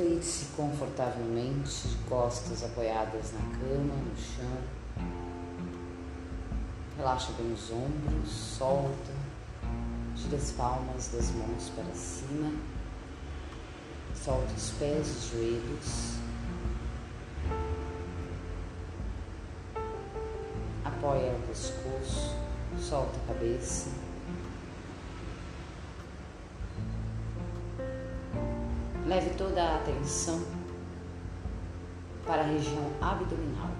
Deite-se 0.00 0.46
confortavelmente, 0.56 1.88
de 1.88 1.96
costas 2.08 2.64
apoiadas 2.64 3.34
na 3.34 3.40
cama, 3.58 3.94
no 3.96 4.16
chão. 4.16 4.56
Relaxa 6.96 7.32
bem 7.36 7.52
os 7.52 7.70
ombros, 7.70 8.30
solta, 8.30 9.12
gira 10.16 10.38
as 10.38 10.52
palmas 10.52 11.08
das 11.08 11.30
mãos 11.32 11.70
para 11.76 11.94
cima, 11.94 12.50
solta 14.14 14.50
os 14.54 14.70
pés, 14.78 15.06
os 15.06 15.32
joelhos. 15.32 16.14
Apoia 20.82 21.30
o 21.32 21.46
pescoço, 21.46 22.36
solta 22.80 23.18
a 23.18 23.34
cabeça. 23.34 23.90
Leve 29.10 29.30
toda 29.30 29.60
a 29.60 29.74
atenção 29.74 30.40
para 32.24 32.42
a 32.42 32.44
região 32.44 32.92
abdominal. 33.00 33.72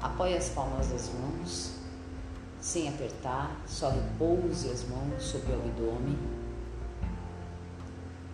Apoie 0.00 0.34
as 0.34 0.48
palmas 0.48 0.86
das 0.86 1.10
mãos, 1.10 1.72
sem 2.58 2.88
apertar, 2.88 3.54
só 3.66 3.90
repouse 3.90 4.70
as 4.70 4.82
mãos 4.84 5.22
sobre 5.22 5.52
o 5.52 5.56
abdômen. 5.56 6.18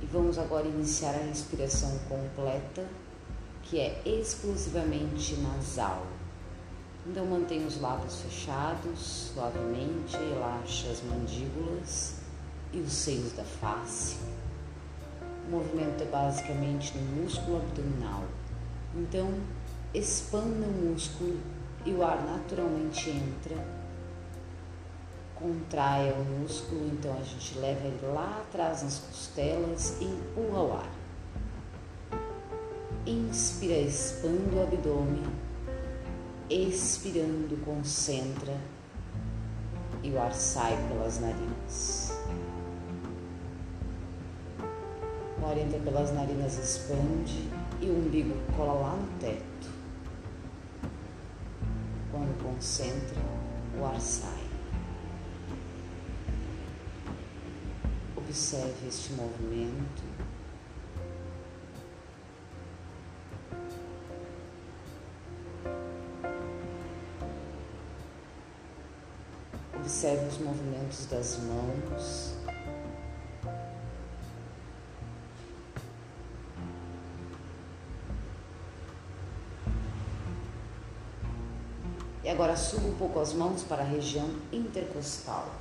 E 0.00 0.06
vamos 0.06 0.38
agora 0.38 0.66
iniciar 0.66 1.10
a 1.10 1.26
respiração 1.26 1.98
completa, 2.08 2.86
que 3.64 3.78
é 3.78 4.00
exclusivamente 4.06 5.36
nasal. 5.36 6.06
Então 7.06 7.26
mantenha 7.26 7.66
os 7.66 7.78
lábios 7.78 8.22
fechados 8.22 9.32
suavemente, 9.34 10.16
relaxa 10.16 10.88
as 10.88 11.02
mandíbulas 11.02 12.14
e 12.72 12.78
os 12.78 12.90
seios 12.90 13.32
da 13.32 13.44
face. 13.44 14.16
O 15.46 15.50
movimento 15.50 16.02
é 16.02 16.06
basicamente 16.06 16.98
no 16.98 17.22
músculo 17.22 17.58
abdominal. 17.58 18.24
Então, 18.96 19.32
expanda 19.94 20.66
o 20.66 20.90
músculo 20.90 21.38
e 21.84 21.92
o 21.92 22.02
ar 22.02 22.20
naturalmente 22.24 23.10
entra. 23.10 23.56
Contraia 25.36 26.14
o 26.14 26.24
músculo, 26.24 26.88
então 26.88 27.12
a 27.12 27.22
gente 27.22 27.58
leva 27.58 27.86
ele 27.86 28.06
lá 28.12 28.42
atrás 28.42 28.82
nas 28.82 28.98
costelas 28.98 29.96
e 30.00 30.04
empurra 30.04 30.62
o 30.62 30.72
ar. 30.72 30.90
Inspira, 33.06 33.76
expanda 33.76 34.56
o 34.56 34.62
abdômen. 34.64 35.22
Expirando, 36.50 37.56
concentra 37.64 38.56
e 40.02 40.10
o 40.10 40.20
ar 40.20 40.32
sai 40.34 40.76
pelas 40.88 41.20
narinas. 41.20 42.15
Ar 45.48 45.56
entra 45.56 45.78
pelas 45.78 46.12
narinas, 46.12 46.58
expande 46.58 47.48
e 47.80 47.86
o 47.86 47.96
umbigo 47.96 48.34
cola 48.56 48.72
lá 48.72 48.96
no 48.96 49.06
teto. 49.20 49.70
Quando 52.10 52.42
concentra, 52.42 53.22
o 53.78 53.84
ar 53.84 54.00
sai. 54.00 54.44
Observe 58.16 58.88
este 58.88 59.12
movimento. 59.12 60.02
Observe 69.76 70.26
os 70.26 70.38
movimentos 70.38 71.06
das 71.06 71.38
mãos. 71.38 72.35
Agora 82.36 82.54
suba 82.54 82.86
um 82.86 82.94
pouco 82.96 83.18
as 83.18 83.32
mãos 83.32 83.62
para 83.62 83.80
a 83.80 83.86
região 83.86 84.28
intercostal. 84.52 85.54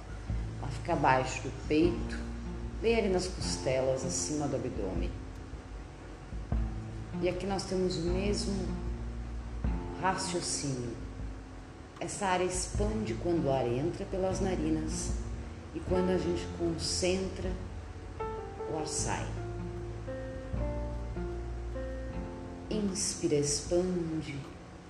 Ela 0.62 0.69
fica 0.69 0.91
abaixo 0.91 1.41
do 1.44 1.68
peito, 1.69 2.19
bem 2.81 2.97
ali 2.97 3.08
nas 3.08 3.28
costelas, 3.28 4.06
acima 4.06 4.46
do 4.46 4.58
abdômen. 4.58 5.09
E 7.22 7.30
aqui 7.30 7.47
nós 7.47 7.64
temos 7.64 7.96
o 7.96 8.02
mesmo 8.09 8.68
raciocínio. 10.02 10.91
Essa 11.97 12.25
área 12.25 12.44
expande 12.44 13.14
quando 13.24 13.46
o 13.46 13.53
ar 13.53 13.66
entra 13.66 14.06
pelas 14.08 14.41
narinas 14.41 15.14
e 15.74 15.80
quando 15.80 16.09
a 16.09 16.18
gente 16.18 16.46
concentra, 16.59 17.50
o 18.69 18.78
ar 18.78 18.85
sai. 18.85 19.25
Inspira, 22.69 23.35
expande, 23.35 24.38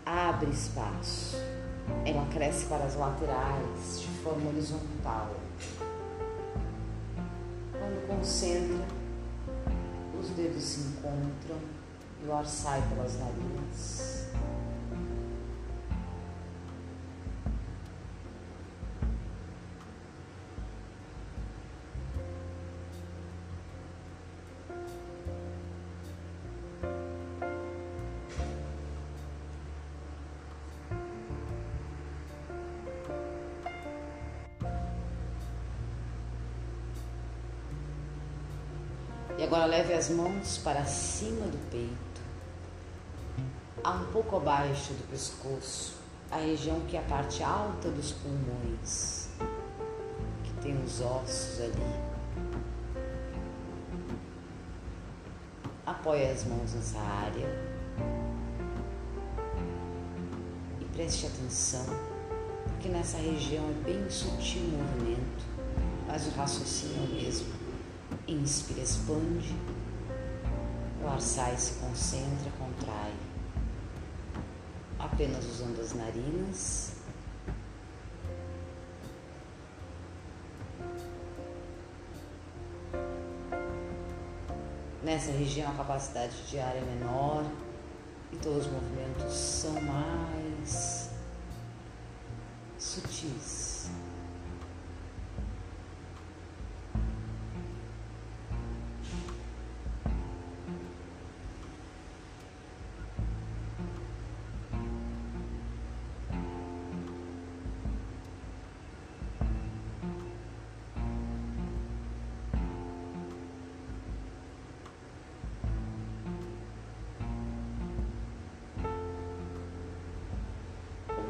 abre 0.04 0.50
espaço 0.50 1.38
ela 2.06 2.26
cresce 2.32 2.66
para 2.66 2.84
as 2.84 2.96
laterais 2.96 4.02
de 4.02 4.08
forma 4.24 4.50
horizontal. 4.50 5.30
Quando 7.72 8.08
concentra, 8.08 8.86
os 10.20 10.30
dedos 10.30 10.64
se 10.64 10.80
encontram 10.82 11.58
e 12.24 12.28
o 12.28 12.34
ar 12.34 12.46
sai 12.46 12.82
pelas 12.90 13.20
narinas. 13.20 14.35
E 39.38 39.44
agora 39.44 39.66
leve 39.66 39.94
as 39.94 40.10
mãos 40.10 40.58
para 40.60 40.86
cima 40.86 41.46
do 41.48 41.58
peito, 41.70 42.22
a 43.84 43.92
um 43.92 44.06
pouco 44.06 44.38
abaixo 44.38 44.94
do 44.94 45.10
pescoço, 45.10 45.98
a 46.32 46.38
região 46.38 46.80
que 46.82 46.96
é 46.96 47.02
a 47.02 47.04
parte 47.04 47.44
alta 47.44 47.90
dos 47.90 48.14
pulmões, 48.14 49.28
que 50.42 50.54
tem 50.62 50.82
os 50.82 51.02
ossos 51.02 51.60
ali. 51.60 52.06
Apoie 55.86 56.32
as 56.32 56.46
mãos 56.46 56.74
nessa 56.74 57.00
área 57.00 57.48
e 60.80 60.86
preste 60.94 61.28
atenção, 61.28 61.86
porque 62.70 62.88
nessa 62.88 63.18
região 63.18 63.66
é 63.66 63.84
bem 63.84 64.10
sutil 64.10 64.62
o 64.62 64.78
movimento, 64.78 65.46
mas 66.08 66.26
o 66.26 66.30
raciocínio 66.30 67.04
é 67.04 67.06
o 67.06 67.14
mesmo. 67.16 67.65
Inspira, 68.28 68.82
expande. 68.82 69.56
O 71.04 71.08
ar 71.08 71.22
sai, 71.22 71.56
se 71.58 71.74
concentra, 71.74 72.52
contrai. 72.58 73.14
Apenas 74.98 75.46
usando 75.46 75.80
as 75.80 75.94
narinas. 75.94 76.94
Nessa 85.04 85.32
região 85.32 85.72
a 85.72 85.76
capacidade 85.76 86.36
de 86.48 86.58
ar 86.58 86.76
é 86.76 86.82
menor 86.82 87.46
e 88.34 88.38
todos 88.38 88.66
os 88.66 88.72
movimentos 88.72 89.34
são 89.36 89.80
mais 89.82 91.12
sutis. 92.80 93.88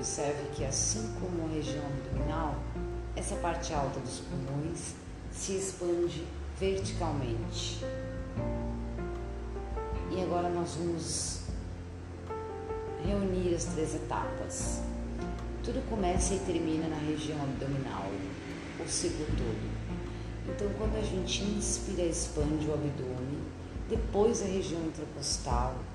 Observe 0.05 0.49
que, 0.53 0.63
assim 0.63 1.11
como 1.19 1.47
a 1.47 1.51
região 1.51 1.83
abdominal, 1.83 2.59
essa 3.15 3.35
parte 3.37 3.73
alta 3.73 3.99
dos 4.01 4.19
pulmões 4.19 4.93
se 5.31 5.53
expande 5.53 6.23
verticalmente. 6.59 7.83
E 10.11 10.21
agora 10.21 10.47
nós 10.49 10.75
vamos 10.75 11.39
reunir 13.03 13.55
as 13.55 13.65
três 13.65 13.95
etapas. 13.95 14.83
Tudo 15.63 15.83
começa 15.89 16.35
e 16.35 16.39
termina 16.41 16.87
na 16.87 16.97
região 16.97 17.41
abdominal, 17.41 18.05
o 18.79 18.87
ciclo 18.87 19.25
todo. 19.25 19.71
Então, 20.47 20.67
quando 20.77 20.97
a 20.99 21.01
gente 21.01 21.43
inspira, 21.45 22.03
expande 22.03 22.67
o 22.67 22.75
abdômen 22.75 23.41
depois 23.89 24.43
a 24.43 24.45
região 24.45 24.81
intercostal 24.81 25.73
e 25.73 25.94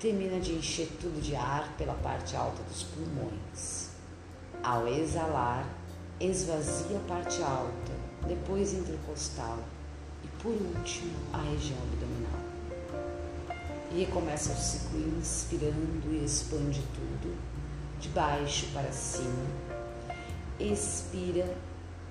termina 0.00 0.40
de 0.40 0.54
encher 0.54 0.88
tudo 0.98 1.20
de 1.20 1.36
ar 1.36 1.74
pela 1.76 1.92
parte 1.92 2.34
alta 2.34 2.62
dos 2.62 2.84
pulmões. 2.84 3.90
Ao 4.62 4.88
exalar, 4.88 5.66
esvazia 6.18 6.96
a 6.96 7.00
parte 7.06 7.42
alta, 7.42 7.92
depois 8.26 8.72
intercostal 8.72 9.58
e 10.24 10.42
por 10.42 10.52
último 10.52 11.12
a 11.34 11.42
região 11.42 11.78
abdominal. 11.82 12.40
E 13.92 14.04
recomeça 14.04 14.52
o 14.52 14.56
ciclo 14.56 15.18
inspirando 15.18 16.10
e 16.10 16.24
expande 16.24 16.82
tudo, 16.94 17.36
de 18.00 18.08
baixo 18.08 18.68
para 18.72 18.90
cima. 18.92 19.44
Expira, 20.58 21.54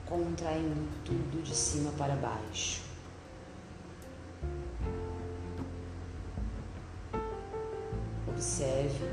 contraindo 0.06 0.88
tudo 1.03 1.42
de 1.42 1.56
cima 1.56 1.92
para 1.97 2.15
baixo. 2.15 2.88
Observe 8.39 9.06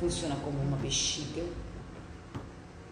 funciona 0.00 0.36
como 0.36 0.58
uma 0.58 0.78
bexiga 0.78 1.42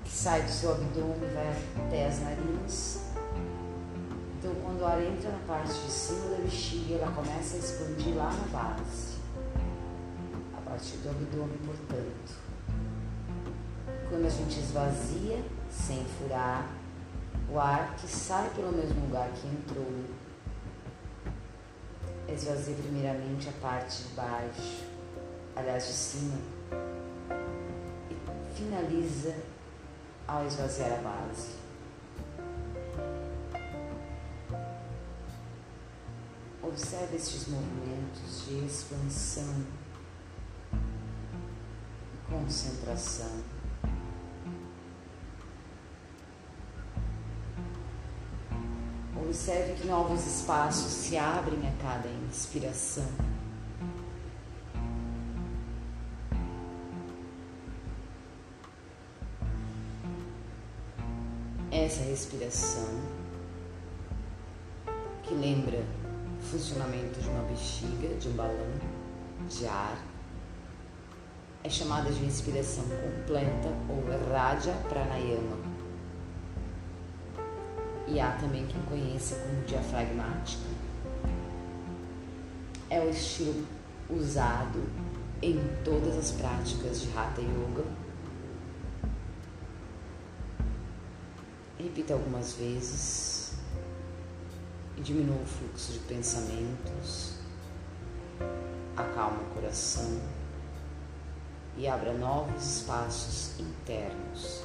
que 0.04 0.10
sai 0.10 0.42
do 0.42 0.50
seu 0.50 0.72
abdômen 0.72 1.16
e 1.16 1.34
vai 1.34 1.86
até 1.86 2.06
as 2.06 2.20
narinas 2.20 3.04
então, 4.44 4.54
quando 4.62 4.82
o 4.82 4.86
ar 4.86 5.02
entra 5.02 5.30
na 5.30 5.38
parte 5.46 5.72
de 5.72 5.90
cima 5.90 6.28
da 6.28 6.42
bexiga, 6.42 6.96
ela 6.96 7.10
começa 7.12 7.56
a 7.56 7.58
expandir 7.58 8.14
lá 8.14 8.30
na 8.30 8.46
base, 8.48 9.14
a 10.54 10.60
partir 10.60 10.98
do 10.98 11.08
abdômen, 11.08 11.56
portanto. 11.64 12.34
Quando 14.10 14.26
a 14.26 14.28
gente 14.28 14.60
esvazia, 14.60 15.42
sem 15.70 16.04
furar, 16.04 16.68
o 17.50 17.58
ar 17.58 17.96
que 17.96 18.06
sai 18.06 18.50
pelo 18.50 18.72
mesmo 18.72 19.06
lugar 19.06 19.30
que 19.30 19.46
entrou, 19.46 20.04
esvazia 22.28 22.74
primeiramente 22.74 23.48
a 23.48 23.52
parte 23.60 24.02
de 24.02 24.14
baixo, 24.14 24.84
aliás, 25.54 25.86
de 25.86 25.92
cima, 25.92 26.38
e 28.10 28.54
finaliza 28.56 29.34
ao 30.26 30.46
esvaziar 30.46 30.92
a 30.92 31.02
base. 31.02 31.64
Observe 36.62 37.16
estes 37.16 37.46
movimentos 37.46 38.46
de 38.46 38.66
expansão 38.66 39.64
e 40.72 42.30
concentração. 42.30 43.53
Observe 49.34 49.72
que 49.72 49.88
novos 49.88 50.24
espaços 50.24 50.92
se 50.92 51.16
abrem 51.16 51.58
a 51.66 51.72
cada 51.82 52.08
inspiração. 52.28 53.04
Essa 61.72 62.04
respiração 62.04 62.88
que 65.24 65.34
lembra 65.34 65.82
funcionamento 66.40 67.20
de 67.20 67.28
uma 67.28 67.42
bexiga, 67.42 68.14
de 68.14 68.28
um 68.28 68.34
balão 68.34 68.72
de 69.50 69.66
ar. 69.66 69.98
É 71.64 71.68
chamada 71.68 72.08
de 72.08 72.24
respiração 72.24 72.84
completa 72.84 73.74
ou 73.88 74.32
Raja 74.32 74.72
Pranayama. 74.88 75.73
E 78.06 78.20
há 78.20 78.32
também 78.32 78.66
quem 78.66 78.80
conheça 78.82 79.36
como 79.36 79.62
diafragmática. 79.62 80.68
É 82.90 83.00
o 83.00 83.08
estilo 83.08 83.66
usado 84.10 84.82
em 85.42 85.58
todas 85.84 86.16
as 86.16 86.30
práticas 86.32 87.02
de 87.02 87.08
Hatha 87.16 87.40
Yoga. 87.40 87.84
Repita 91.78 92.14
algumas 92.14 92.54
vezes 92.54 93.54
e 94.96 95.00
diminua 95.00 95.42
o 95.42 95.46
fluxo 95.46 95.92
de 95.92 95.98
pensamentos, 96.00 97.34
acalma 98.96 99.42
o 99.42 99.54
coração 99.54 100.20
e 101.76 101.88
abra 101.88 102.14
novos 102.14 102.78
espaços 102.78 103.58
internos. 103.58 104.62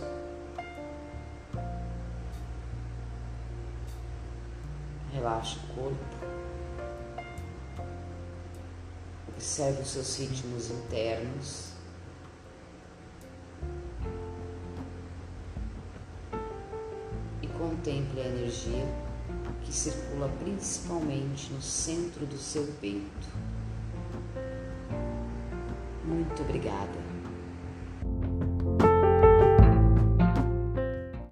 Relaxa 5.20 5.60
o 5.60 5.76
corpo. 5.76 6.06
Observe 9.28 9.82
os 9.82 9.90
seus 9.90 10.18
ritmos 10.18 10.72
internos. 10.72 11.74
E 17.42 17.48
contemple 17.48 18.22
a 18.22 18.28
energia 18.28 18.86
que 19.66 19.74
circula 19.74 20.30
principalmente 20.40 21.52
no 21.52 21.62
centro 21.62 22.26
do 22.26 22.38
seu 22.38 22.66
peito. 22.80 23.28
Muito 26.06 26.42
obrigada. 26.44 27.09